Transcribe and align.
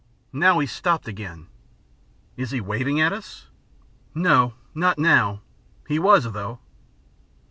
Now 0.33 0.57
he's 0.57 0.71
stopped 0.71 1.07
again." 1.07 1.45
"Is 2.35 2.49
he 2.49 2.59
waving 2.59 2.99
at 2.99 3.13
us?" 3.13 3.49
"No, 4.15 4.55
not 4.73 4.97
now! 4.97 5.41
he 5.87 5.99
was, 5.99 6.23
though." 6.31 6.57